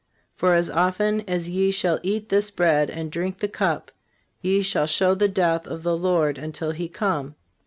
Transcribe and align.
For, 0.35 0.55
as 0.55 0.67
often 0.67 1.21
as 1.27 1.47
ye 1.47 1.69
shall 1.69 1.99
eat 2.01 2.29
this 2.29 2.49
bread, 2.49 2.89
and 2.89 3.11
drink 3.11 3.37
the 3.37 3.47
cup, 3.47 3.91
ye 4.41 4.63
shall 4.63 4.87
show 4.87 5.13
the 5.13 5.27
death 5.27 5.67
of 5.67 5.83
the 5.83 5.95
Lord 5.95 6.39
until 6.39 6.71
He 6.71 6.89
come. 6.89 7.35